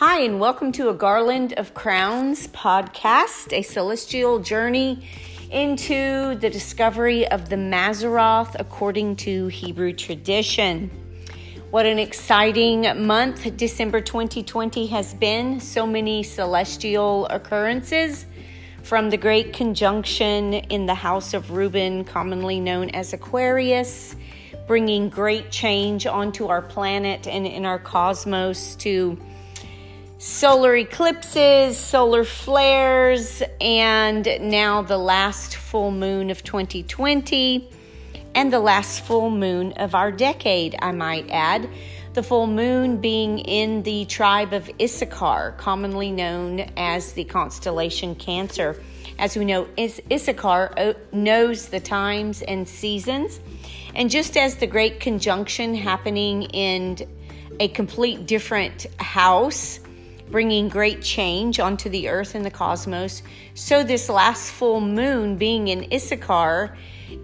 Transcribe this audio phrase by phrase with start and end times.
[0.00, 5.06] Hi, and welcome to a Garland of Crowns podcast, a celestial journey
[5.50, 10.90] into the discovery of the Mazzaroth according to Hebrew tradition.
[11.70, 15.60] What an exciting month December 2020 has been.
[15.60, 18.24] So many celestial occurrences
[18.82, 24.16] from the great conjunction in the house of Reuben, commonly known as Aquarius,
[24.66, 29.18] bringing great change onto our planet and in our cosmos to
[30.20, 37.66] solar eclipses, solar flares, and now the last full moon of 2020
[38.34, 41.66] and the last full moon of our decade, I might add.
[42.12, 48.78] The full moon being in the tribe of Issachar, commonly known as the constellation Cancer.
[49.18, 53.40] As we know, Issachar uh, knows the times and seasons.
[53.94, 56.98] And just as the great conjunction happening in
[57.58, 59.80] a complete different house,
[60.30, 63.22] bringing great change onto the earth and the cosmos.
[63.54, 66.76] So, this last full moon being in Issachar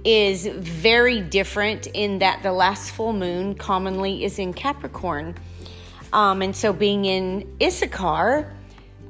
[0.05, 5.35] is very different in that the last full moon commonly is in Capricorn.
[6.13, 8.53] Um, and so, being in Issachar,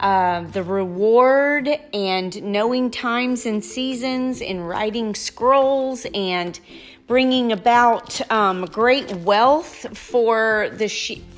[0.01, 6.61] uh, the reward and knowing times and seasons and writing scrolls and
[7.07, 11.36] bringing about um, great wealth for the sheep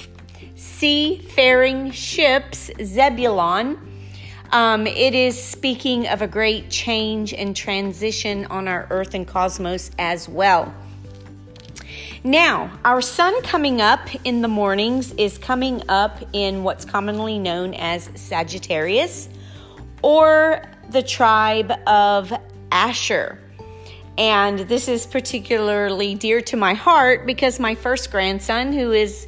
[0.78, 3.76] seafaring ships, Zebulon.
[4.52, 9.90] Um, it is speaking of a great change and transition on our earth and cosmos
[9.98, 10.72] as well.
[12.22, 17.74] Now, our sun coming up in the mornings is coming up in what's commonly known
[17.74, 19.28] as Sagittarius
[20.00, 22.32] or the tribe of
[22.70, 23.40] Asher.
[24.16, 29.26] And this is particularly dear to my heart because my first grandson, who is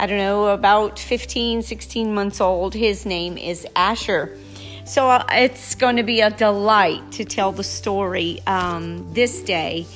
[0.00, 2.72] I don't know, about 15, 16 months old.
[2.72, 4.38] His name is Asher.
[4.84, 9.86] So uh, it's going to be a delight to tell the story um, this day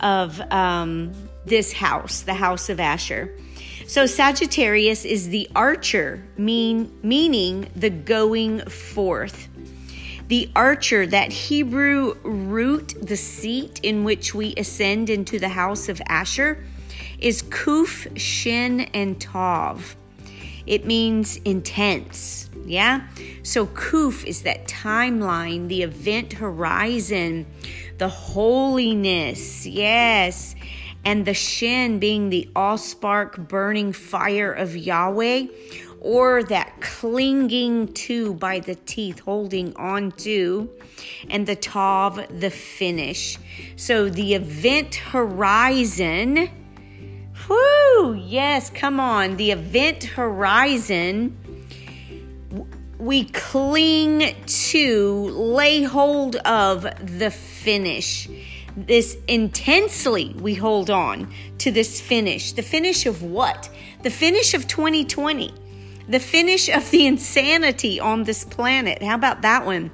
[0.00, 1.14] of um,
[1.46, 3.32] this house, the house of Asher.
[3.86, 9.48] So Sagittarius is the archer, mean, meaning the going forth.
[10.28, 16.02] The archer, that Hebrew root, the seat in which we ascend into the house of
[16.08, 16.62] Asher,
[17.18, 19.96] is Kuf, Shin, and Tav.
[20.66, 22.50] It means intense.
[22.64, 23.06] Yeah?
[23.42, 27.46] So Kuf is that timeline, the event horizon,
[27.98, 29.64] the holiness.
[29.64, 30.56] Yes.
[31.04, 35.46] And the Shin being the all spark burning fire of Yahweh,
[36.00, 40.68] or that clinging to by the teeth, holding on to,
[41.30, 43.38] and the Tav, the finish.
[43.76, 46.50] So the event horizon
[47.48, 48.14] Whoo!
[48.14, 49.36] Yes, come on.
[49.36, 51.36] The event horizon,
[52.98, 56.82] we cling to, lay hold of
[57.18, 58.28] the finish.
[58.76, 62.52] This intensely, we hold on to this finish.
[62.52, 63.70] The finish of what?
[64.02, 65.52] The finish of 2020.
[66.08, 69.02] The finish of the insanity on this planet.
[69.02, 69.90] How about that one?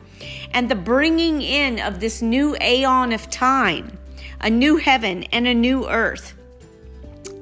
[0.53, 3.99] And the bringing in of this new aeon of time,
[4.41, 6.35] a new heaven and a new earth.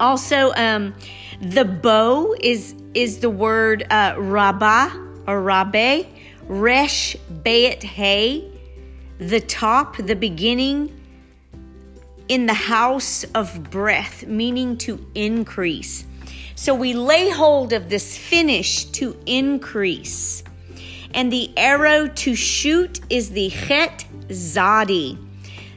[0.01, 0.95] Also, um,
[1.41, 4.91] the bow is is the word uh, rabba
[5.27, 6.07] or rabbe,
[6.49, 8.51] resh bet hay,
[9.19, 10.91] the top, the beginning,
[12.29, 16.05] in the house of breath, meaning to increase.
[16.55, 20.43] So we lay hold of this finish to increase.
[21.13, 25.19] And the arrow to shoot is the chet zadi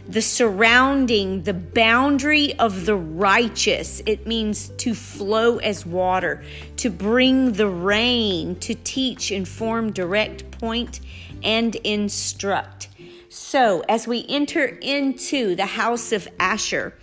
[0.07, 4.01] the surrounding, the boundary of the righteous.
[4.05, 6.43] It means to flow as water,
[6.77, 10.99] to bring the rain, to teach, inform, direct, point,
[11.43, 12.89] and instruct.
[13.29, 16.93] So, as we enter into the house of Asher,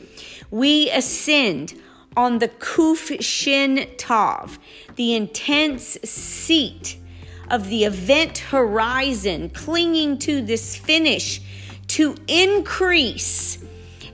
[0.50, 1.74] we ascend
[2.16, 4.58] on the Kuf Shin Tav,
[4.96, 6.96] the intense seat
[7.50, 11.40] of the event horizon, clinging to this finish
[11.90, 13.58] to increase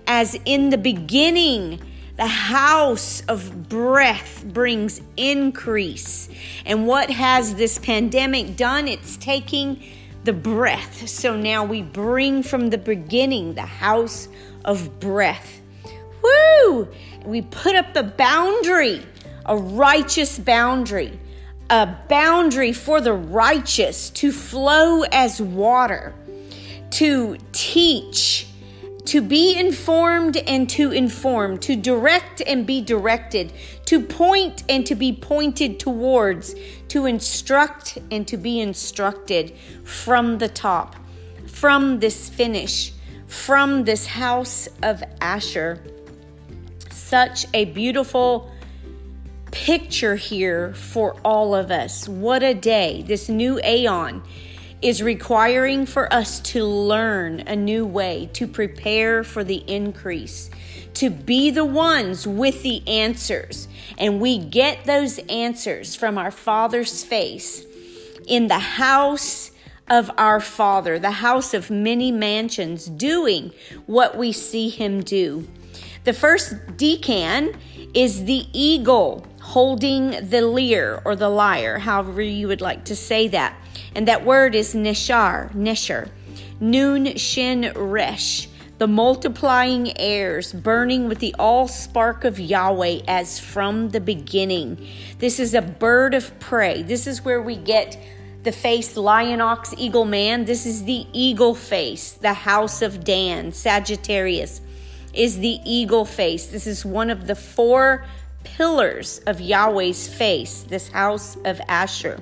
[0.07, 1.79] as in the beginning
[2.17, 6.31] the house of breath brings increase.
[6.65, 8.89] And what has this pandemic done?
[8.89, 9.83] It's taking
[10.25, 11.07] the breath.
[11.07, 14.29] So now we bring from the beginning the house
[14.65, 15.61] of breath.
[16.23, 16.89] Woo!
[17.27, 19.03] We put up a boundary,
[19.45, 21.21] a righteous boundary,
[21.69, 26.15] a boundary for the righteous to flow as water
[26.91, 28.47] to teach,
[29.05, 33.53] to be informed and to inform, to direct and be directed,
[33.85, 36.55] to point and to be pointed towards,
[36.89, 40.97] to instruct and to be instructed from the top,
[41.47, 42.93] from this finish,
[43.27, 45.83] from this house of Asher.
[46.91, 48.51] Such a beautiful
[49.53, 52.09] picture here for all of us.
[52.09, 54.23] What a day, this new aeon
[54.83, 60.51] is requiring for us to learn a new way, to prepare for the increase,
[60.95, 63.69] to be the ones with the answers.
[63.99, 67.65] And we get those answers from our Father's face
[68.27, 69.51] in the house
[69.89, 73.53] of our Father, the house of many mansions, doing
[73.87, 75.47] what we see Him do.
[76.05, 77.57] The first decan
[77.95, 83.27] is the eagle holding the lyre or the lyre, however you would like to say
[83.27, 83.57] that.
[83.95, 86.11] And that word is nishar, nisher,
[86.61, 93.89] noon shin resh, the multiplying heirs, burning with the all spark of Yahweh as from
[93.89, 94.87] the beginning.
[95.21, 96.83] This is a bird of prey.
[96.83, 97.99] This is where we get
[98.43, 100.45] the face lion, ox, eagle, man.
[100.45, 104.61] This is the eagle face, the house of Dan, Sagittarius
[105.15, 106.49] is the eagle face.
[106.49, 108.05] This is one of the four
[108.47, 112.21] pillars of Yahweh's face, this house of Asher.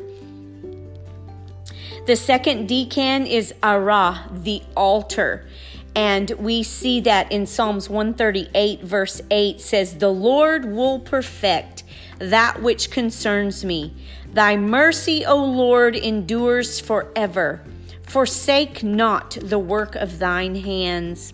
[2.06, 5.46] The second decan is Arah, the altar.
[5.94, 11.84] And we see that in Psalms 138, verse 8 says, The Lord will perfect
[12.18, 13.94] that which concerns me.
[14.32, 17.62] Thy mercy, O Lord, endures forever.
[18.02, 21.32] Forsake not the work of thine hands.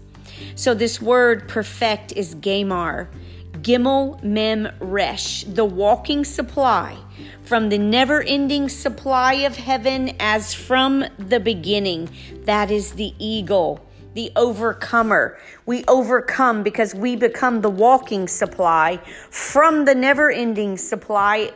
[0.55, 3.09] So, this word perfect is Gamar.
[3.63, 6.97] Gimel Mem Resh, the walking supply
[7.43, 12.09] from the never ending supply of heaven as from the beginning.
[12.45, 15.39] That is the eagle, the overcomer.
[15.67, 18.99] We overcome because we become the walking supply
[19.31, 21.53] from the never ending supply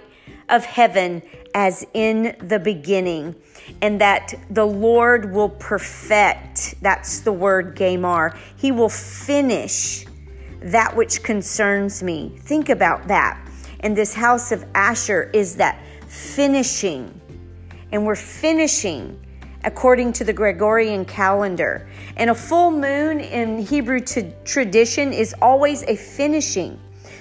[0.51, 1.23] of heaven
[1.55, 3.35] as in the beginning.
[3.81, 8.37] And that the Lord will perfect, that's the word Gamar.
[8.57, 10.05] He will finish
[10.65, 12.37] that which concerns me.
[12.41, 13.41] Think about that.
[13.81, 15.79] And this house of Asher is that
[16.09, 17.21] finishing.
[17.93, 19.21] And we're finishing
[19.65, 21.89] according to the Gregorian calendar.
[22.17, 26.79] And a full moon in Hebrew t- tradition is always a finishing.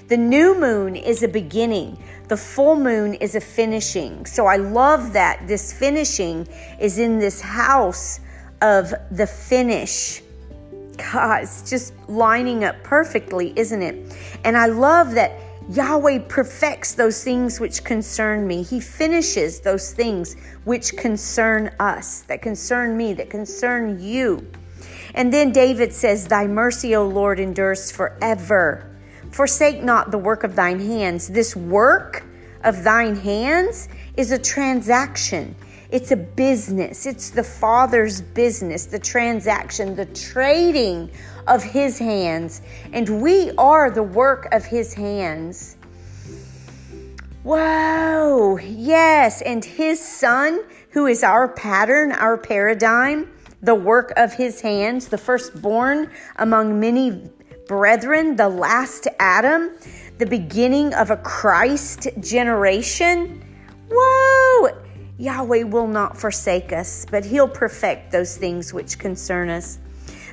[0.07, 2.01] The new moon is a beginning.
[2.27, 4.25] The full moon is a finishing.
[4.25, 6.47] So I love that this finishing
[6.79, 8.19] is in this house
[8.61, 10.21] of the finish.
[10.99, 14.15] It's just lining up perfectly, isn't it?
[14.43, 18.63] And I love that Yahweh perfects those things which concern me.
[18.63, 20.35] He finishes those things
[20.65, 24.45] which concern us, that concern me, that concern you.
[25.15, 28.89] And then David says, Thy mercy, O Lord, endures forever.
[29.31, 31.29] Forsake not the work of thine hands.
[31.29, 32.23] This work
[32.63, 33.87] of thine hands
[34.17, 35.55] is a transaction.
[35.93, 37.05] It's a business.
[37.05, 41.11] It's the Father's business, the transaction, the trading
[41.45, 42.63] of His hands.
[42.91, 45.77] And we are the work of His hands.
[47.43, 49.43] Whoa, yes.
[49.43, 53.31] And His Son, who is our pattern, our paradigm,
[53.61, 57.29] the work of His hands, the firstborn among many
[57.67, 59.69] brethren, the last Adam,
[60.17, 63.45] the beginning of a Christ generation.
[63.91, 64.82] Whoa!
[65.17, 69.79] Yahweh will not forsake us, but He'll perfect those things which concern us.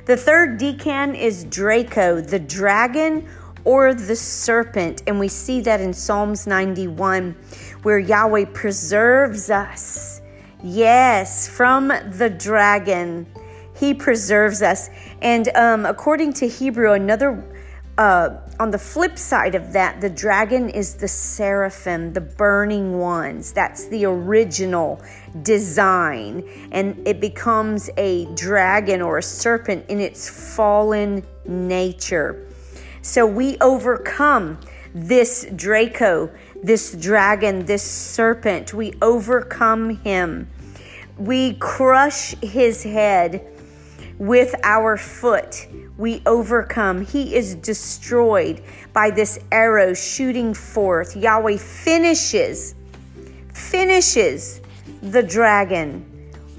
[0.05, 3.29] The third decan is Draco, the dragon
[3.63, 5.03] or the serpent.
[5.05, 7.35] And we see that in Psalms 91,
[7.83, 10.21] where Yahweh preserves us.
[10.63, 13.27] Yes, from the dragon.
[13.75, 14.89] He preserves us.
[15.21, 17.43] And um, according to Hebrew, another
[17.97, 23.51] uh, on the flip side of that, the dragon is the seraphim, the burning ones.
[23.51, 25.01] That's the original
[25.41, 26.47] design.
[26.71, 32.47] And it becomes a dragon or a serpent in its fallen nature.
[33.01, 34.59] So we overcome
[34.93, 36.29] this Draco,
[36.61, 38.75] this dragon, this serpent.
[38.75, 40.51] We overcome him.
[41.17, 43.50] We crush his head
[44.21, 47.03] with our foot we overcome.
[47.03, 48.61] He is destroyed
[48.93, 51.15] by this arrow shooting forth.
[51.15, 52.75] Yahweh finishes,
[53.51, 54.61] finishes
[55.01, 56.05] the dragon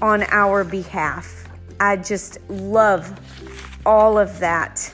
[0.01, 1.47] on our behalf.
[1.79, 3.17] I just love
[3.85, 4.93] all of that,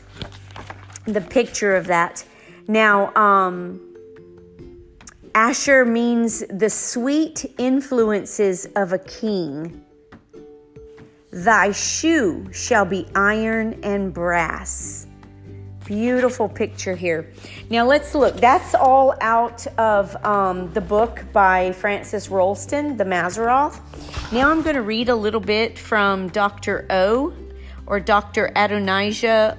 [1.06, 2.24] the picture of that.
[2.68, 3.82] Now, um,
[5.34, 9.84] Asher means the sweet influences of a king.
[11.32, 15.06] Thy shoe shall be iron and brass.
[15.86, 17.32] Beautiful picture here.
[17.70, 18.38] Now let's look.
[18.38, 23.80] That's all out of um, the book by Francis Rolleston, The Mazzaroth.
[24.32, 26.86] Now I'm going to read a little bit from Dr.
[26.90, 27.34] O
[27.86, 28.52] or Dr.
[28.56, 29.58] Adonijah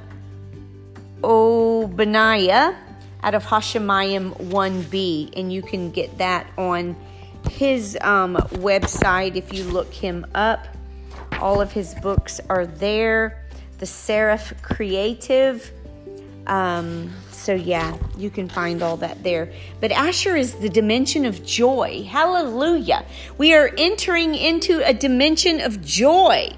[1.22, 2.76] Ogbonnaya
[3.22, 6.96] out of Hashemayim 1b, and you can get that on
[7.48, 10.66] his um, website if you look him up.
[11.40, 13.44] All of his books are there.
[13.78, 15.70] The Seraph Creative.
[16.46, 19.52] Um, so, yeah, you can find all that there.
[19.80, 22.04] But Asher is the dimension of joy.
[22.08, 23.06] Hallelujah.
[23.38, 26.54] We are entering into a dimension of joy.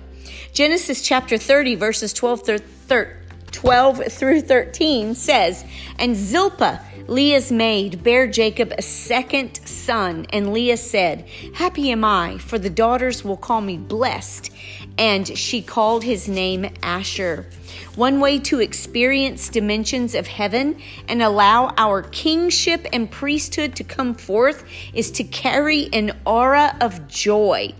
[0.52, 3.22] Genesis chapter 30, verses 12 through 13.
[3.52, 5.64] 12 through 13 says,
[5.98, 10.26] And Zilpah, Leah's maid, bare Jacob a second son.
[10.32, 14.50] And Leah said, Happy am I, for the daughters will call me blessed.
[14.98, 17.46] And she called his name Asher.
[17.94, 20.78] One way to experience dimensions of heaven
[21.08, 27.08] and allow our kingship and priesthood to come forth is to carry an aura of
[27.08, 27.74] joy.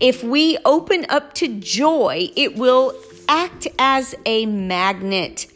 [0.00, 2.94] If we open up to joy, it will
[3.28, 5.46] act as a magnet.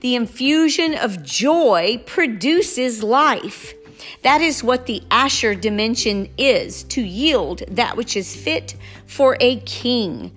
[0.00, 3.74] The infusion of joy produces life.
[4.22, 8.76] That is what the Asher dimension is to yield that which is fit
[9.06, 10.32] for a king.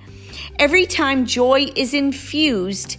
[0.58, 2.98] Every time joy is infused,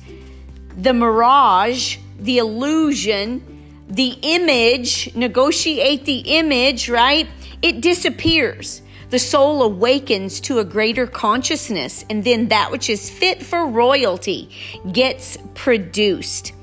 [0.76, 7.28] the mirage, the illusion, the image, negotiate the image, right?
[7.60, 13.42] It disappears the soul awakens to a greater consciousness, and then that which is fit
[13.42, 14.48] for royalty
[14.90, 16.54] gets produced.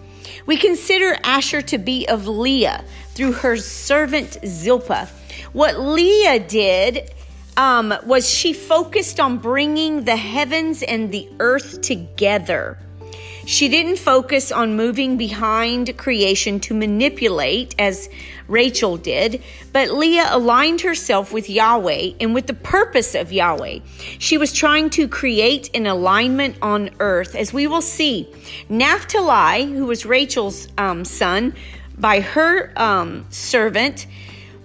[0.47, 5.07] We consider Asher to be of Leah through her servant Zilpah.
[5.53, 7.13] What Leah did
[7.55, 12.79] um, was she focused on bringing the heavens and the earth together.
[13.45, 18.09] She didn't focus on moving behind creation to manipulate as
[18.49, 19.41] Rachel did,
[19.71, 23.79] but Leah aligned herself with Yahweh and with the purpose of Yahweh.
[24.17, 28.27] She was trying to create an alignment on earth, as we will see.
[28.67, 31.55] Naphtali, who was Rachel's um, son,
[31.97, 34.07] by her um, servant,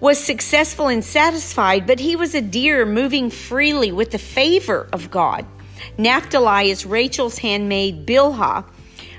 [0.00, 5.11] was successful and satisfied, but he was a deer moving freely with the favor of
[5.11, 5.47] God.
[5.99, 8.64] Naphtali is Rachel's handmaid Bilhah,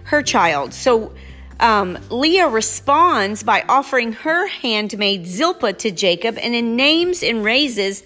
[0.05, 0.73] her child.
[0.73, 1.13] So
[1.59, 8.03] um, Leah responds by offering her handmaid Zilpah to Jacob and then names and raises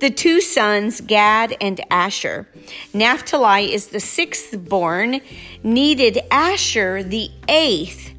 [0.00, 2.48] the two sons Gad and Asher.
[2.94, 5.20] Naphtali is the sixth born,
[5.62, 8.12] needed Asher the eighth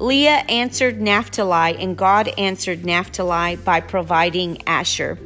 [0.00, 5.18] Leah answered Naphtali, and God answered Naphtali by providing Asher.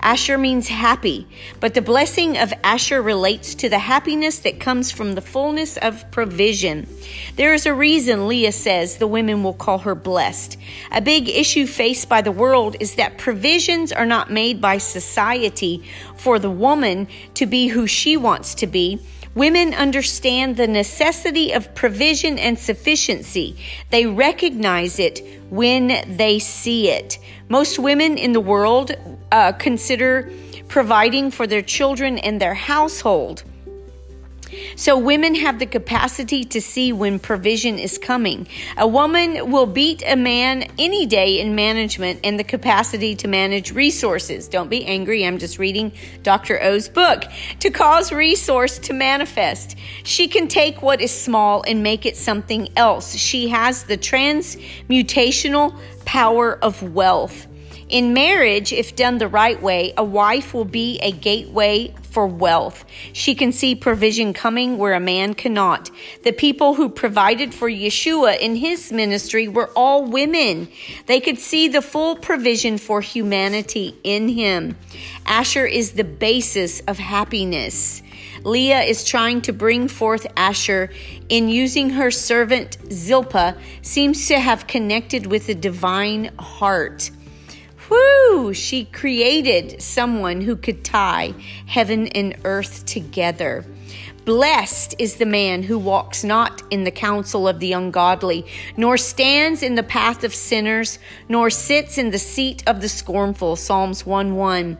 [0.00, 1.26] Asher means happy,
[1.60, 6.10] but the blessing of Asher relates to the happiness that comes from the fullness of
[6.10, 6.88] provision.
[7.36, 10.56] There is a reason Leah says the women will call her blessed.
[10.90, 15.82] A big issue faced by the world is that provisions are not made by society
[16.16, 19.00] for the woman to be who she wants to be
[19.34, 23.56] Women understand the necessity of provision and sufficiency.
[23.88, 27.18] They recognize it when they see it.
[27.48, 28.94] Most women in the world
[29.32, 30.30] uh, consider
[30.68, 33.42] providing for their children and their household.
[34.76, 38.46] So women have the capacity to see when provision is coming.
[38.76, 43.72] A woman will beat a man any day in management and the capacity to manage
[43.72, 44.48] resources.
[44.48, 45.26] Don't be angry.
[45.26, 46.62] I'm just reading Dr.
[46.62, 47.24] O's book.
[47.60, 49.76] To cause resource to manifest.
[50.04, 53.14] She can take what is small and make it something else.
[53.14, 55.74] She has the transmutational
[56.04, 57.46] power of wealth.
[57.92, 62.86] In marriage, if done the right way, a wife will be a gateway for wealth.
[63.12, 65.90] She can see provision coming where a man cannot.
[66.24, 70.68] The people who provided for Yeshua in his ministry were all women.
[71.04, 74.78] They could see the full provision for humanity in him.
[75.26, 78.02] Asher is the basis of happiness.
[78.42, 80.88] Leah is trying to bring forth Asher
[81.28, 87.10] in using her servant Zilpah seems to have connected with the divine heart.
[87.92, 88.54] Whoo!
[88.54, 91.34] She created someone who could tie
[91.66, 93.66] heaven and earth together.
[94.24, 98.46] Blessed is the man who walks not in the counsel of the ungodly,
[98.78, 103.56] nor stands in the path of sinners, nor sits in the seat of the scornful.
[103.56, 104.78] Psalms 1 1.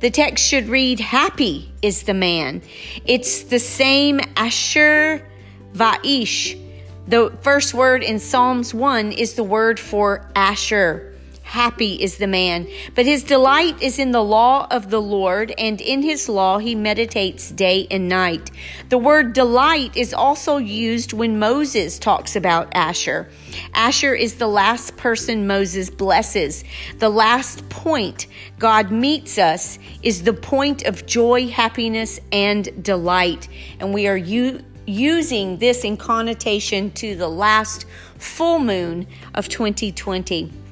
[0.00, 2.62] The text should read, Happy is the man.
[3.04, 5.28] It's the same Asher
[5.74, 6.58] Vaish.
[7.08, 11.13] The first word in Psalms 1 is the word for Asher
[11.54, 15.80] Happy is the man, but his delight is in the law of the Lord, and
[15.80, 18.50] in his law he meditates day and night.
[18.88, 23.28] The word delight is also used when Moses talks about Asher.
[23.72, 26.64] Asher is the last person Moses blesses.
[26.98, 28.26] The last point
[28.58, 33.46] God meets us is the point of joy, happiness, and delight.
[33.78, 37.86] And we are u- using this in connotation to the last
[38.18, 40.63] full moon of 2020.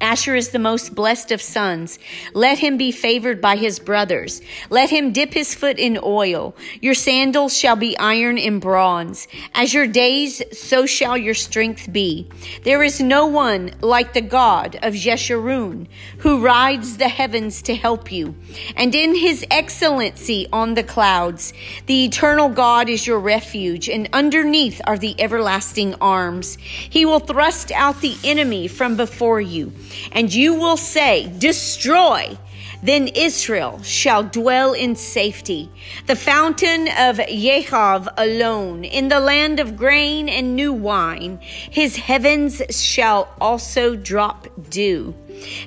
[0.00, 1.98] Asher is the most blessed of sons.
[2.34, 4.40] Let him be favored by his brothers.
[4.70, 6.54] Let him dip his foot in oil.
[6.80, 9.26] Your sandals shall be iron and bronze.
[9.54, 12.28] As your days, so shall your strength be.
[12.62, 15.88] There is no one like the God of Jeshurun,
[16.18, 18.34] who rides the heavens to help you.
[18.76, 21.52] And in his excellency on the clouds,
[21.86, 26.56] the eternal God is your refuge, and underneath are the everlasting arms.
[26.56, 29.72] He will thrust out the enemy from before you
[30.12, 32.38] and you will say, Destroy.
[32.82, 35.68] Then Israel shall dwell in safety.
[36.06, 42.62] The fountain of Yehav alone, in the land of grain and new wine, his heavens
[42.70, 45.14] shall also drop dew.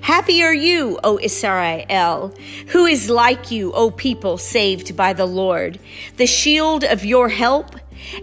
[0.02, 2.34] Happy are you, O Israel,
[2.68, 5.80] who is like you, O people saved by the Lord.
[6.16, 7.76] The shield of your help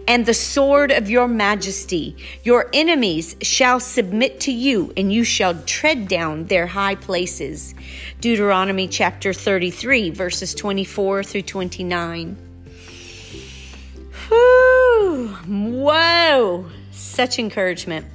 [0.07, 2.17] and the sword of your majesty.
[2.43, 7.75] Your enemies shall submit to you, and you shall tread down their high places.
[8.21, 12.37] Deuteronomy chapter 33, verses 24 through 29.
[14.29, 15.29] Whew.
[15.29, 16.67] Whoa!
[16.91, 18.07] Such encouragement.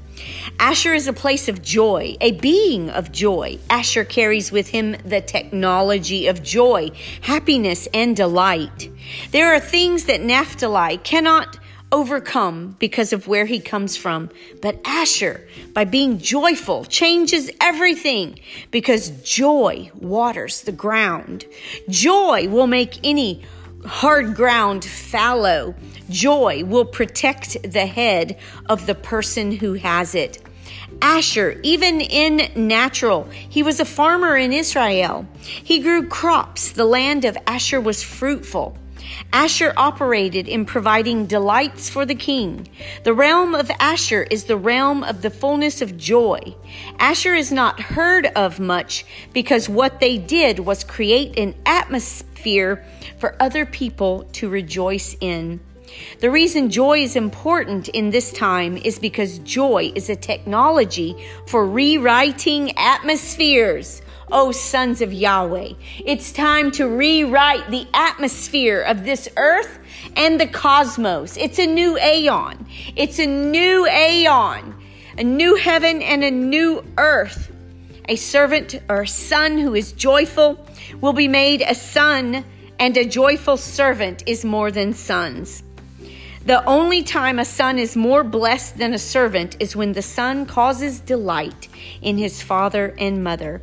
[0.59, 3.59] Asher is a place of joy, a being of joy.
[3.69, 8.89] Asher carries with him the technology of joy, happiness, and delight.
[9.31, 11.57] There are things that Naphtali cannot
[11.93, 14.29] overcome because of where he comes from.
[14.61, 18.39] But Asher, by being joyful, changes everything
[18.71, 21.45] because joy waters the ground.
[21.87, 23.43] Joy will make any
[23.85, 25.75] hard ground fallow.
[26.09, 30.41] Joy will protect the head of the person who has it.
[31.01, 35.27] Asher, even in natural, he was a farmer in Israel.
[35.41, 36.71] He grew crops.
[36.71, 38.77] The land of Asher was fruitful.
[39.31, 42.67] Asher operated in providing delights for the king.
[43.03, 46.55] The realm of Asher is the realm of the fullness of joy.
[46.99, 52.85] Asher is not heard of much because what they did was create an atmosphere
[53.17, 55.59] for other people to rejoice in.
[56.19, 61.15] The reason joy is important in this time is because joy is a technology
[61.47, 64.01] for rewriting atmospheres.
[64.31, 65.73] O sons of Yahweh.
[66.05, 69.77] It's time to rewrite the atmosphere of this earth
[70.15, 71.37] and the cosmos.
[71.37, 72.65] It's a new aeon.
[72.95, 74.73] It's a new aeon,
[75.17, 77.51] a new heaven and a new earth.
[78.09, 80.65] A servant or a son who is joyful
[80.99, 82.43] will be made a son,
[82.79, 85.63] and a joyful servant is more than sons.
[86.45, 90.45] The only time a son is more blessed than a servant is when the son
[90.45, 91.69] causes delight
[92.01, 93.61] in his father and mother.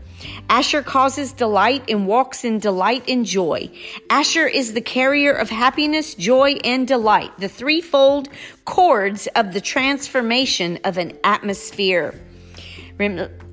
[0.48, 3.70] Asher causes delight and walks in delight and joy.
[4.08, 8.30] Asher is the carrier of happiness, joy, and delight, the threefold
[8.64, 12.14] chords of the transformation of an atmosphere.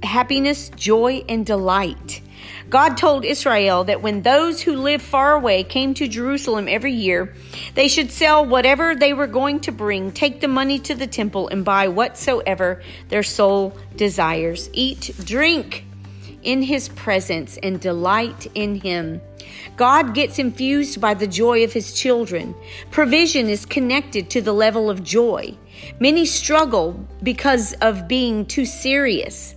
[0.03, 2.21] Happiness, joy, and delight.
[2.69, 7.33] God told Israel that when those who live far away came to Jerusalem every year,
[7.75, 11.47] they should sell whatever they were going to bring, take the money to the temple,
[11.47, 14.69] and buy whatsoever their soul desires.
[14.73, 15.85] Eat, drink
[16.43, 19.21] in his presence, and delight in him.
[19.75, 22.55] God gets infused by the joy of his children.
[22.91, 25.57] Provision is connected to the level of joy.
[25.99, 29.55] Many struggle because of being too serious.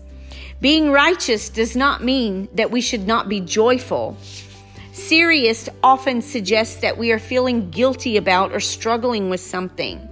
[0.61, 4.19] Being righteous does not mean that we should not be joyful.
[4.93, 10.07] Serious often suggests that we are feeling guilty about or struggling with something.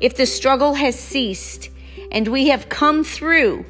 [0.00, 1.68] If the struggle has ceased
[2.10, 3.66] and we have come through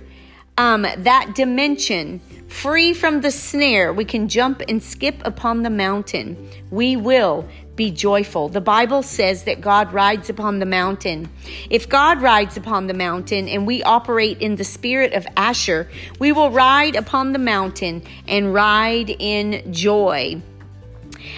[0.56, 6.37] um, that dimension, free from the snare, we can jump and skip upon the mountain.
[6.70, 8.48] We will be joyful.
[8.48, 11.30] The Bible says that God rides upon the mountain.
[11.70, 16.32] If God rides upon the mountain and we operate in the spirit of Asher, we
[16.32, 20.42] will ride upon the mountain and ride in joy.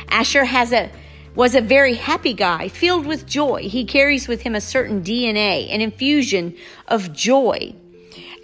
[0.09, 0.91] Asher has a
[1.35, 3.63] was a very happy guy, filled with joy.
[3.63, 7.75] He carries with him a certain DNA, an infusion of joy.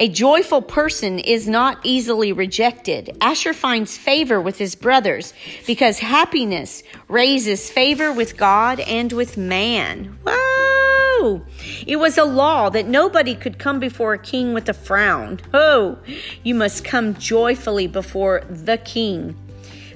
[0.01, 3.19] A joyful person is not easily rejected.
[3.21, 5.35] Asher finds favor with his brothers
[5.67, 10.19] because happiness raises favor with God and with man.
[10.27, 11.43] Whoa!
[11.87, 15.39] It was a law that nobody could come before a king with a frown.
[15.53, 15.99] Oh,
[16.43, 19.37] you must come joyfully before the king.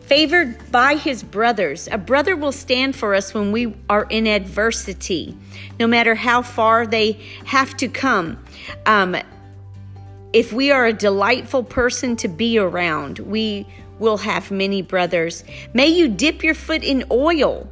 [0.03, 5.35] Favored by his brothers, a brother will stand for us when we are in adversity,
[5.81, 7.13] no matter how far they
[7.47, 8.45] have to come.
[8.85, 9.17] Um,
[10.35, 13.67] if we are a delightful person to be around, we
[14.01, 15.45] will have many brothers.
[15.73, 17.71] May you dip your foot in oil.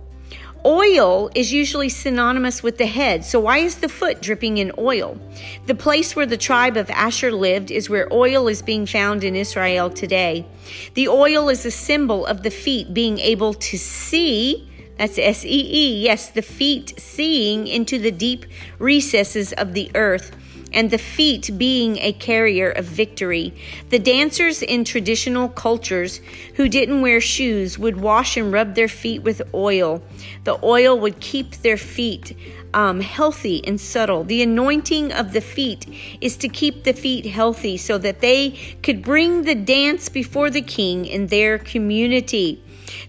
[0.65, 5.21] Oil is usually synonymous with the head, so why is the foot dripping in oil?
[5.67, 9.35] The place where the tribe of Asher lived is where oil is being found in
[9.35, 10.47] Israel today.
[10.95, 14.71] The oil is a symbol of the feet being able to see.
[14.99, 16.05] That's S E E.
[16.05, 18.47] Yes, the feet seeing into the deep
[18.79, 20.31] recesses of the earth
[20.73, 23.55] and the feet being a carrier of victory.
[23.91, 26.21] The dancers in traditional cultures
[26.55, 30.03] who didn't wear shoes would wash and rub their feet with oil.
[30.45, 32.37] The oil would keep their feet
[32.75, 34.25] um, healthy and subtle.
[34.25, 35.87] The anointing of the feet
[36.21, 38.51] is to keep the feet healthy so that they
[38.83, 42.63] could bring the dance before the king in their community.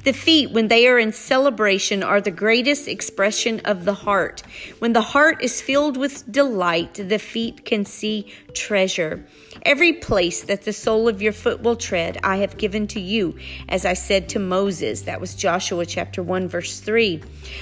[0.04, 4.44] The feet, when they are in celebration, are the greatest expression of the heart.
[4.80, 9.26] When the heart is filled with delight, the feet can see treasure.
[9.64, 13.38] Every place that the sole of your foot will tread, I have given to you,
[13.70, 15.04] as I said to Moses.
[15.04, 17.22] That was Joshua chapter 1, verse 3.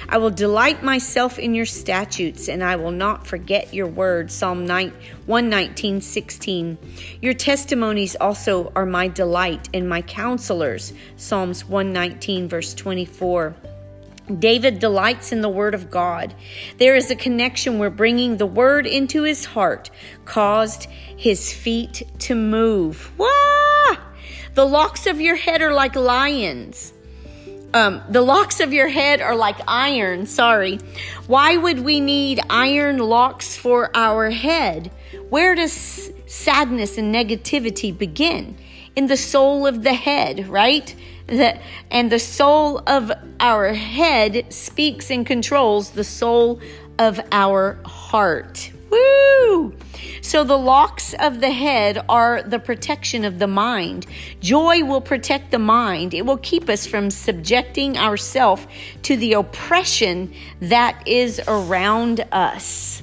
[0.09, 4.31] I will delight myself in your statutes, and I will not forget your word.
[4.31, 4.93] Psalm 9,
[5.31, 6.77] 119, 16.
[7.21, 10.91] Your testimonies also are my delight and my counselors.
[11.15, 13.55] Psalms 119, verse 24.
[14.39, 16.35] David delights in the Word of God.
[16.79, 19.89] There is a connection where bringing the Word into his heart
[20.25, 23.09] caused his feet to move.
[23.17, 23.95] Wah!
[24.53, 26.91] The locks of your head are like lions.
[27.73, 30.25] Um, the locks of your head are like iron.
[30.25, 30.79] Sorry.
[31.27, 34.91] Why would we need iron locks for our head?
[35.31, 38.57] Where does sadness and negativity begin?
[38.97, 40.93] In the soul of the head, right?
[41.89, 46.59] and the soul of our head speaks and controls the soul
[46.99, 48.73] of our heart.
[48.89, 49.73] Woo!
[50.21, 54.07] So the locks of the head are the protection of the mind.
[54.41, 56.13] Joy will protect the mind.
[56.13, 58.67] It will keep us from subjecting ourselves
[59.03, 63.01] to the oppression that is around us.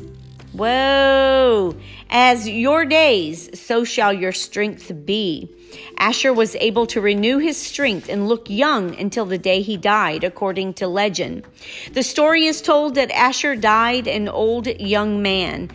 [0.53, 1.77] Whoa!
[2.11, 5.55] As your days, so shall your strength be.
[5.99, 10.25] Asher was able to renew his strength and look young until the day he died,
[10.25, 11.45] according to legend.
[11.93, 15.71] The story is told that Asher died an old young man.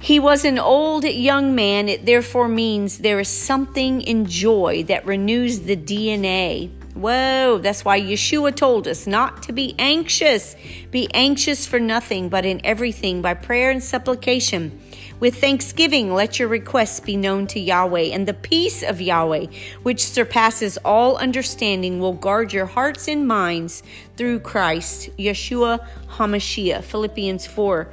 [0.00, 1.88] He was an old young man.
[1.88, 6.70] It therefore means there is something in joy that renews the DNA.
[6.94, 10.56] Whoa, that's why Yeshua told us not to be anxious.
[10.90, 14.80] Be anxious for nothing, but in everything by prayer and supplication
[15.24, 19.46] with thanksgiving, let your requests be known to Yahweh, and the peace of Yahweh,
[19.82, 23.82] which surpasses all understanding, will guard your hearts and minds
[24.18, 26.84] through Christ, Yeshua HaMashiach.
[26.84, 27.90] Philippians 4,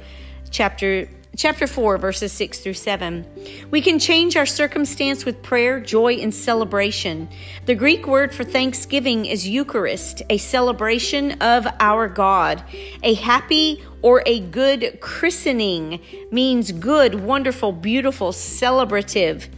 [0.50, 3.26] chapter chapter 4, verses 6 through 7.
[3.70, 7.28] We can change our circumstance with prayer, joy, and celebration.
[7.64, 12.62] The Greek word for thanksgiving is Eucharist, a celebration of our God.
[13.02, 19.48] A happy or a good christening means good, wonderful, beautiful, celebrative.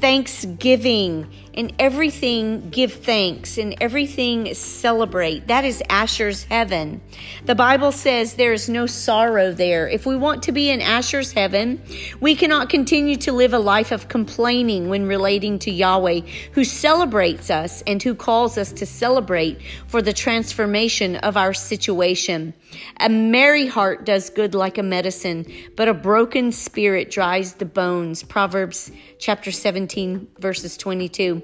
[0.00, 5.48] Thanksgiving in everything give thanks, in everything celebrate.
[5.48, 7.00] That is Asher's heaven.
[7.44, 9.88] The Bible says there is no sorrow there.
[9.88, 11.82] If we want to be in Asher's heaven,
[12.20, 16.20] we cannot continue to live a life of complaining when relating to Yahweh,
[16.52, 22.54] who celebrates us and who calls us to celebrate for the transformation of our situation.
[23.00, 28.22] A merry heart does good like a medicine, but a broken spirit dries the bones.
[28.22, 31.39] Proverbs chapter 17, verses 22.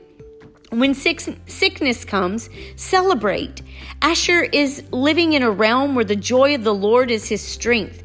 [0.77, 3.63] When sickness comes, celebrate.
[4.03, 8.03] Asher is living in a realm where the joy of the Lord is his strength.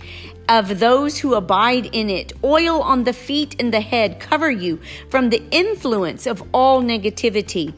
[0.48, 4.80] Of those who abide in it, oil on the feet and the head cover you
[5.10, 7.74] from the influence of all negativity.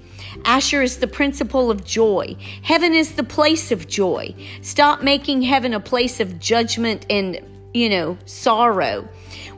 [0.46, 2.36] Asher is the principle of joy.
[2.62, 4.36] Heaven is the place of joy.
[4.62, 7.40] Stop making heaven a place of judgment and,
[7.74, 9.08] you know, sorrow.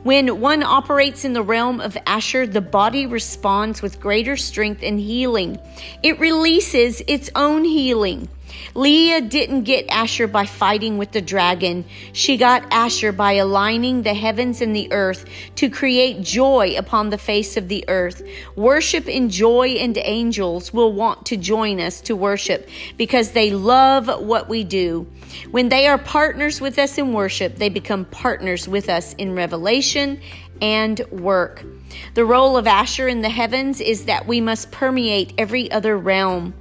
[0.02, 5.00] When one operates in the realm of Asher, the body responds with greater strength and
[5.00, 5.58] healing.
[6.02, 8.28] It releases its own healing.
[8.74, 11.84] Leah didn't get Asher by fighting with the dragon.
[12.12, 15.24] She got Asher by aligning the heavens and the earth
[15.56, 18.22] to create joy upon the face of the earth.
[18.54, 24.08] Worship and joy and angels will want to join us to worship because they love
[24.22, 25.06] what we do.
[25.50, 30.20] When they are partners with us in worship, they become partners with us in revelation
[30.60, 31.64] and work.
[32.14, 36.54] The role of Asher in the heavens is that we must permeate every other realm.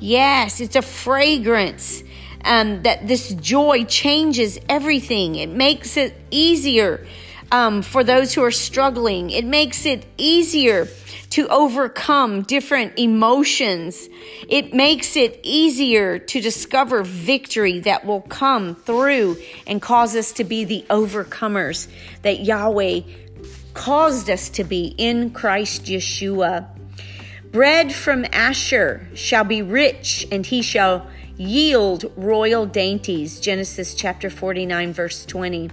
[0.00, 2.02] Yes, it's a fragrance.
[2.42, 5.34] Um, that this joy changes everything.
[5.34, 7.06] It makes it easier
[7.52, 9.28] um, for those who are struggling.
[9.28, 10.88] It makes it easier
[11.30, 14.08] to overcome different emotions.
[14.48, 19.36] It makes it easier to discover victory that will come through
[19.66, 21.88] and cause us to be the overcomers
[22.22, 23.02] that Yahweh
[23.74, 26.79] caused us to be in Christ Yeshua.
[27.52, 33.40] Bread from Asher shall be rich, and he shall yield royal dainties.
[33.40, 35.68] Genesis chapter 49, verse 20.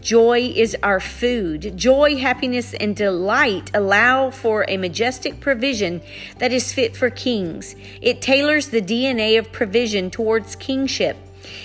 [0.00, 1.76] Joy is our food.
[1.76, 6.02] Joy, happiness, and delight allow for a majestic provision
[6.38, 7.76] that is fit for kings.
[8.02, 11.16] It tailors the DNA of provision towards kingship.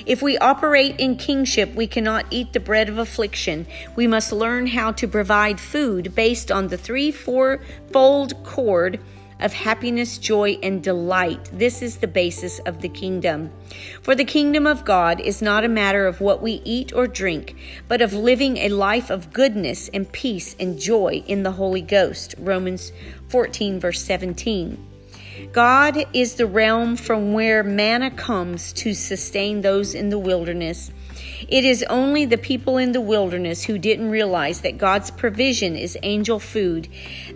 [0.05, 3.65] If we operate in kingship, we cannot eat the bread of affliction.
[3.95, 8.99] We must learn how to provide food based on the three four-fold cord
[9.39, 11.49] of happiness, joy, and delight.
[11.53, 13.51] This is the basis of the kingdom.
[14.01, 17.55] For the kingdom of God is not a matter of what we eat or drink,
[17.87, 22.35] but of living a life of goodness and peace and joy in the Holy Ghost.
[22.37, 22.91] Romans
[23.29, 24.85] 14, verse 17.
[25.53, 30.91] God is the realm from where manna comes to sustain those in the wilderness.
[31.47, 35.97] It is only the people in the wilderness who didn't realize that God's provision is
[36.03, 36.87] angel food.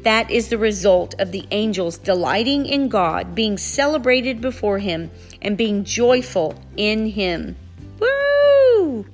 [0.02, 5.10] That is the result of the angels delighting in God, being celebrated before Him,
[5.42, 7.56] and being joyful in Him.
[8.00, 9.06] Woo!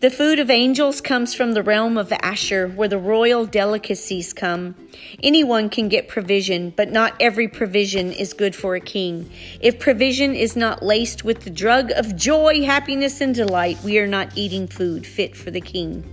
[0.00, 4.76] The food of angels comes from the realm of Asher, where the royal delicacies come.
[5.24, 9.28] Anyone can get provision, but not every provision is good for a king.
[9.60, 14.06] If provision is not laced with the drug of joy, happiness, and delight, we are
[14.06, 16.08] not eating food fit for the king.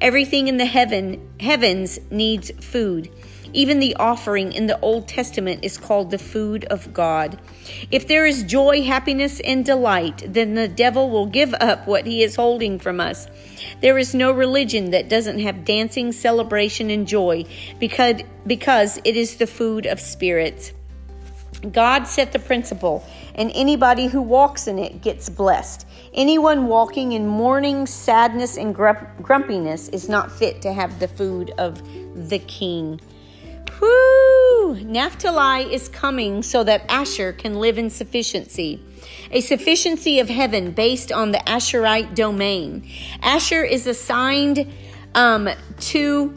[0.00, 3.10] Everything in the heaven heavens needs food.
[3.54, 7.40] Even the offering in the Old Testament is called the food of God.
[7.90, 12.24] If there is joy, happiness, and delight, then the devil will give up what he
[12.24, 13.28] is holding from us.
[13.80, 17.44] There is no religion that doesn't have dancing, celebration, and joy
[17.78, 20.72] because, because it is the food of spirits.
[21.72, 25.86] God set the principle, and anybody who walks in it gets blessed.
[26.12, 31.80] Anyone walking in mourning, sadness, and grumpiness is not fit to have the food of
[32.28, 33.00] the king.
[33.80, 34.80] Whoo!
[34.80, 38.82] Naphtali is coming so that Asher can live in sufficiency.
[39.30, 42.88] A sufficiency of heaven based on the Asherite domain.
[43.22, 44.72] Asher is assigned
[45.14, 45.48] um,
[45.80, 46.34] to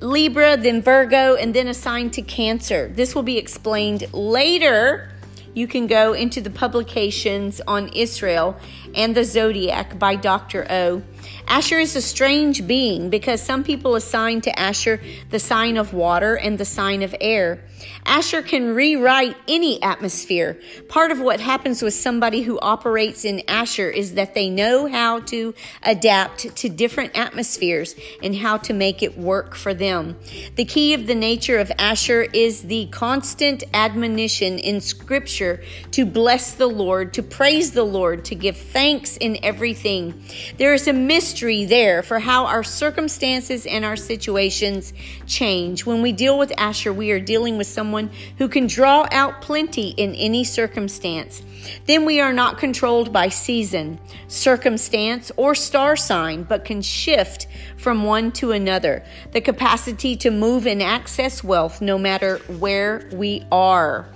[0.00, 2.88] Libra, then Virgo, and then assigned to Cancer.
[2.94, 5.10] This will be explained later.
[5.54, 8.56] You can go into the publications on Israel
[8.94, 10.66] and the Zodiac by Dr.
[10.70, 11.02] O.
[11.46, 15.00] Asher is a strange being because some people assign to Asher
[15.30, 17.60] the sign of water and the sign of air.
[18.04, 20.58] Asher can rewrite any atmosphere.
[20.88, 25.20] Part of what happens with somebody who operates in Asher is that they know how
[25.20, 30.16] to adapt to different atmospheres and how to make it work for them.
[30.56, 36.54] The key of the nature of Asher is the constant admonition in Scripture to bless
[36.54, 40.22] the Lord, to praise the Lord, to give thanks in everything.
[40.56, 44.92] There is a mystery there for how our circumstances and our situations
[45.26, 45.86] change.
[45.86, 49.88] When we deal with Asher, we are dealing with someone who can draw out plenty
[49.88, 51.42] in any circumstance.
[51.86, 58.04] Then we are not controlled by season, circumstance, or star sign, but can shift from
[58.04, 59.02] one to another.
[59.32, 64.06] The capacity to move and access wealth no matter where we are.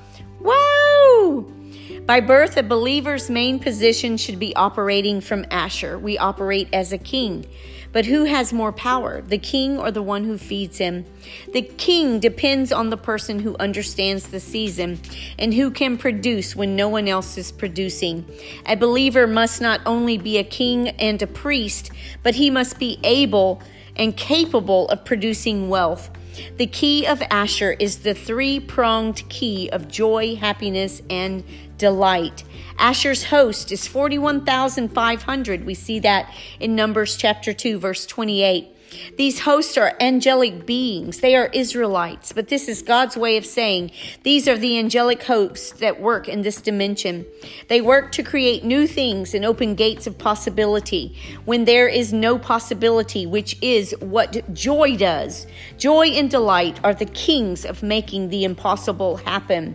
[0.40, 1.61] Whoa!
[2.06, 5.96] By birth, a believer's main position should be operating from Asher.
[5.96, 7.46] We operate as a king.
[7.92, 11.04] But who has more power, the king or the one who feeds him?
[11.52, 14.98] The king depends on the person who understands the season
[15.38, 18.26] and who can produce when no one else is producing.
[18.66, 21.92] A believer must not only be a king and a priest,
[22.24, 23.62] but he must be able
[23.94, 26.10] and capable of producing wealth.
[26.56, 31.44] The key of Asher is the three pronged key of joy, happiness, and
[31.78, 32.44] delight.
[32.78, 35.66] Asher's host is 41,500.
[35.66, 38.68] We see that in Numbers chapter 2, verse 28.
[39.16, 41.20] These hosts are angelic beings.
[41.20, 45.72] They are Israelites, but this is God's way of saying these are the angelic hosts
[45.80, 47.26] that work in this dimension.
[47.68, 52.38] They work to create new things and open gates of possibility when there is no
[52.38, 55.46] possibility, which is what joy does.
[55.78, 59.74] Joy and delight are the kings of making the impossible happen.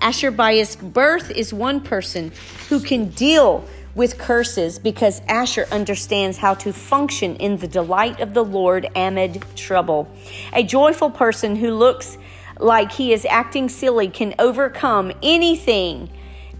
[0.00, 2.32] Asher, by birth, is one person
[2.68, 3.64] who can deal
[3.98, 9.44] with curses because Asher understands how to function in the delight of the Lord amid
[9.56, 10.08] trouble.
[10.52, 12.16] A joyful person who looks
[12.60, 16.08] like he is acting silly can overcome anything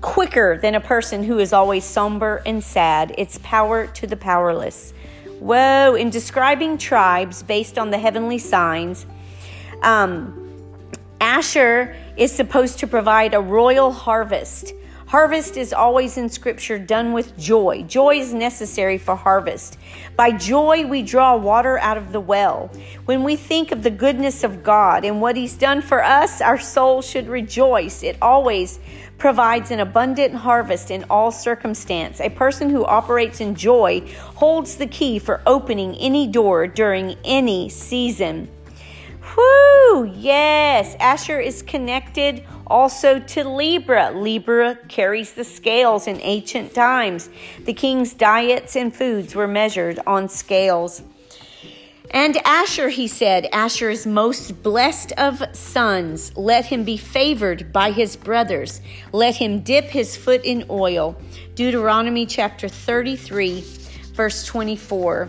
[0.01, 3.15] quicker than a person who is always somber and sad.
[3.17, 4.93] It's power to the powerless.
[5.39, 9.07] Whoa, in describing tribes based on the heavenly signs,
[9.83, 10.45] um,
[11.21, 14.75] Asher is supposed to provide a royal harvest.
[15.09, 17.83] Harvest is always in Scripture done with joy.
[17.85, 19.79] Joy is necessary for harvest.
[20.17, 22.71] By joy, we draw water out of the well.
[23.07, 26.59] When we think of the goodness of God and what He's done for us, our
[26.59, 28.03] soul should rejoice.
[28.03, 28.81] It always
[29.17, 32.21] provides an abundant harvest in all circumstance.
[32.21, 34.03] A person who operates in joy
[34.35, 38.47] holds the key for opening any door during any season.
[39.37, 40.05] Whoo!
[40.17, 44.11] Yes, Asher is connected also to Libra.
[44.13, 47.29] Libra carries the scales in ancient times.
[47.65, 51.03] The king's diets and foods were measured on scales.
[52.11, 56.35] And Asher, he said, Asher is most blessed of sons.
[56.37, 58.81] Let him be favored by his brothers.
[59.13, 61.17] Let him dip his foot in oil.
[61.55, 63.63] Deuteronomy chapter 33,
[64.15, 65.29] verse 24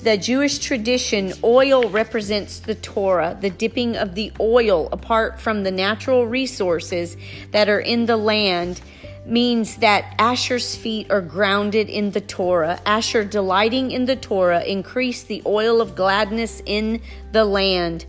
[0.00, 5.70] the Jewish tradition, oil represents the Torah, the dipping of the oil apart from the
[5.70, 7.16] natural resources
[7.52, 8.80] that are in the land
[9.26, 12.80] means that Asher's feet are grounded in the Torah.
[12.86, 17.00] Asher, delighting in the Torah, increased the oil of gladness in
[17.32, 18.06] the land.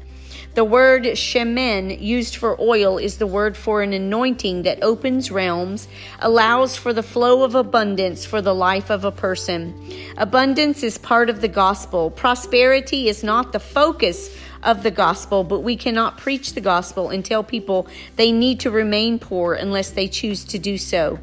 [0.54, 5.88] The word shemen, used for oil, is the word for an anointing that opens realms,
[6.20, 9.74] allows for the flow of abundance for the life of a person.
[10.18, 12.12] Abundance is part of the gospel.
[12.12, 17.24] Prosperity is not the focus of the gospel, but we cannot preach the gospel and
[17.24, 17.88] tell people
[18.18, 21.18] they need to remain poor unless they choose to do so.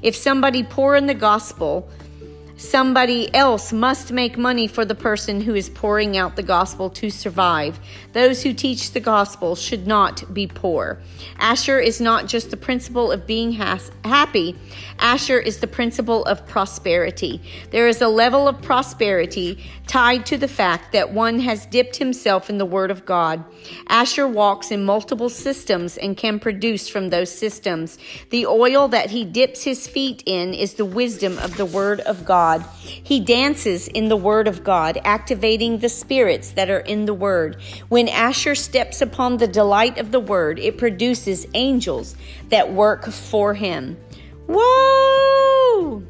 [0.00, 1.86] If somebody poor in the gospel,
[2.60, 7.08] Somebody else must make money for the person who is pouring out the gospel to
[7.08, 7.80] survive.
[8.12, 10.98] Those who teach the gospel should not be poor.
[11.38, 14.56] Asher is not just the principle of being has- happy,
[14.98, 17.40] Asher is the principle of prosperity.
[17.70, 22.50] There is a level of prosperity tied to the fact that one has dipped himself
[22.50, 23.42] in the Word of God.
[23.88, 27.96] Asher walks in multiple systems and can produce from those systems.
[28.28, 32.26] The oil that he dips his feet in is the wisdom of the Word of
[32.26, 32.49] God.
[32.50, 32.64] God.
[32.80, 37.60] He dances in the Word of God, activating the spirits that are in the Word.
[37.88, 42.16] When Asher steps upon the delight of the Word, it produces angels
[42.48, 43.96] that work for him.
[44.48, 46.02] Whoa!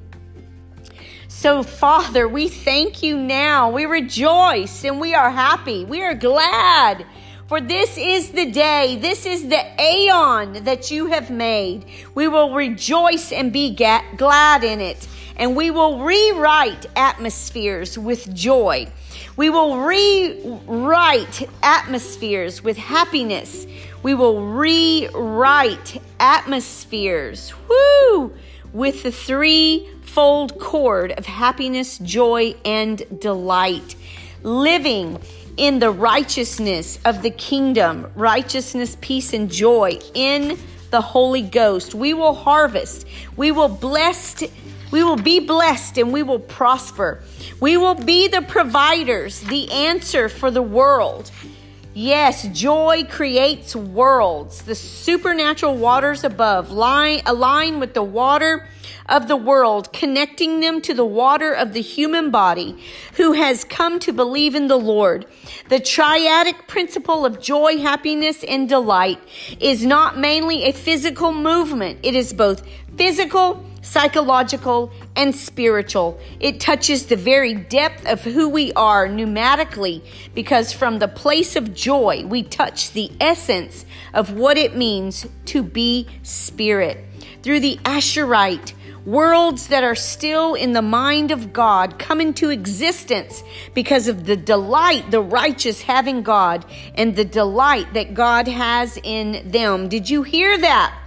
[1.29, 3.71] So, Father, we thank you now.
[3.71, 5.85] We rejoice and we are happy.
[5.85, 7.07] We are glad.
[7.49, 11.85] For this is the day, this is the aeon that you have made.
[12.15, 18.91] We will rejoice and be glad in it and we will rewrite atmospheres with joy.
[19.37, 23.67] We will rewrite atmospheres with happiness.
[24.03, 28.35] We will rewrite atmospheres, whoo,
[28.73, 33.97] with the threefold cord of happiness, joy, and delight.
[34.43, 35.19] Living
[35.57, 40.59] in the righteousness of the kingdom, righteousness, peace, and joy in
[40.91, 41.95] the Holy Ghost.
[41.95, 43.07] We will harvest.
[43.37, 44.43] We will bless
[44.91, 47.23] we will be blessed and we will prosper.
[47.61, 51.31] We will be the providers, the answer for the world.
[51.93, 54.63] Yes, joy creates worlds.
[54.63, 58.69] The supernatural waters above lie, align with the water
[59.09, 62.81] of the world, connecting them to the water of the human body
[63.15, 65.27] who has come to believe in the Lord.
[65.69, 69.19] The triadic principle of joy, happiness, and delight
[69.59, 71.99] is not mainly a physical movement.
[72.05, 72.63] It is both
[72.97, 76.19] physical, psychological, and spiritual.
[76.39, 80.03] It touches the very depth of who we are pneumatically
[80.35, 85.63] because from the place of joy, we touch the essence of what it means to
[85.63, 87.05] be spirit.
[87.43, 93.43] Through the Asherite, worlds that are still in the mind of God come into existence
[93.75, 96.65] because of the delight the righteous have in God
[96.95, 99.89] and the delight that God has in them.
[99.89, 101.00] Did you hear that?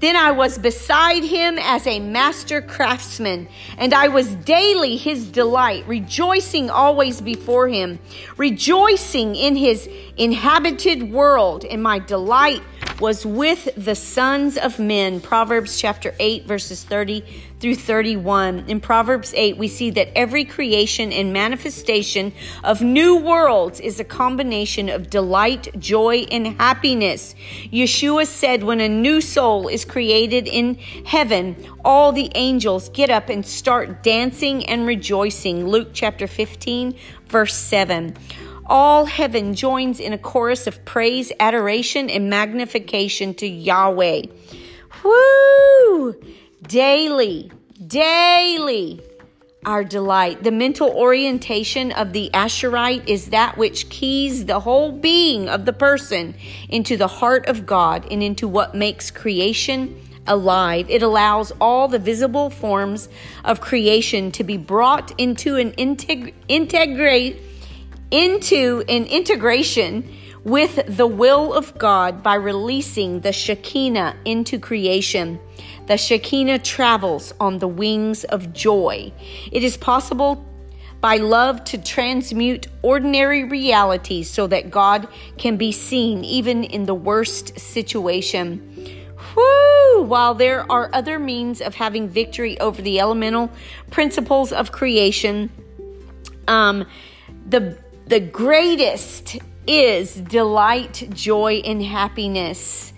[0.00, 3.48] Then I was beside him as a master craftsman,
[3.78, 7.98] and I was daily his delight, rejoicing always before him,
[8.36, 9.88] rejoicing in his
[10.18, 12.62] inhabited world, and my delight
[13.00, 15.20] was with the sons of men.
[15.20, 17.24] Proverbs chapter 8, verses 30
[17.60, 18.64] through 31.
[18.68, 22.32] In Proverbs 8, we see that every creation and manifestation
[22.64, 27.34] of new worlds is a combination of delight, joy, and happiness.
[27.72, 33.28] Yeshua said, when a new soul is created in heaven, all the angels get up
[33.28, 35.66] and start dancing and rejoicing.
[35.66, 36.94] Luke chapter 15,
[37.28, 38.16] verse 7.
[38.68, 44.22] All heaven joins in a chorus of praise, adoration, and magnification to Yahweh.
[45.04, 46.14] Woo!
[46.62, 47.52] Daily,
[47.86, 49.00] daily,
[49.64, 50.42] our delight.
[50.42, 55.72] The mental orientation of the Asherite is that which keys the whole being of the
[55.72, 56.34] person
[56.68, 60.90] into the heart of God and into what makes creation alive.
[60.90, 63.08] It allows all the visible forms
[63.44, 67.40] of creation to be brought into an integ- integrate
[68.16, 70.10] into an integration
[70.42, 75.38] with the will of God by releasing the Shekinah into creation.
[75.86, 79.12] The Shekinah travels on the wings of joy.
[79.52, 80.46] It is possible
[81.02, 86.94] by love to transmute ordinary realities so that God can be seen even in the
[86.94, 89.04] worst situation.
[89.34, 93.50] While there are other means of having victory over the elemental
[93.90, 95.50] principles of creation,
[96.48, 96.86] um,
[97.48, 97.76] the
[98.06, 102.92] the greatest is delight, joy, and happiness.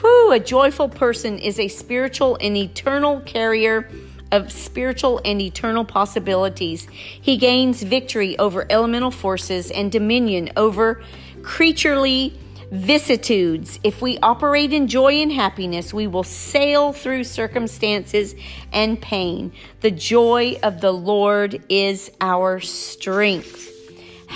[0.00, 3.90] Whew, a joyful person is a spiritual and eternal carrier
[4.30, 6.86] of spiritual and eternal possibilities.
[6.90, 11.02] He gains victory over elemental forces and dominion over
[11.42, 12.38] creaturely
[12.70, 13.80] vicissitudes.
[13.82, 18.34] If we operate in joy and happiness, we will sail through circumstances
[18.72, 19.52] and pain.
[19.80, 23.75] The joy of the Lord is our strength.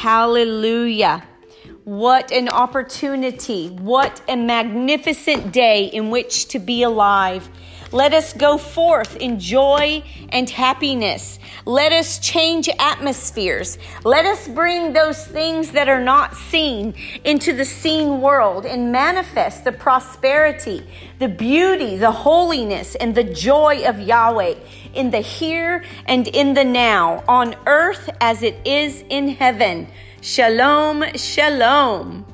[0.00, 1.22] Hallelujah.
[1.84, 3.68] What an opportunity.
[3.68, 7.50] What a magnificent day in which to be alive.
[7.92, 11.38] Let us go forth in joy and happiness.
[11.66, 13.78] Let us change atmospheres.
[14.04, 16.94] Let us bring those things that are not seen
[17.24, 20.86] into the seen world and manifest the prosperity,
[21.18, 24.54] the beauty, the holiness, and the joy of Yahweh
[24.94, 29.88] in the here and in the now, on earth as it is in heaven.
[30.22, 32.29] Shalom, shalom.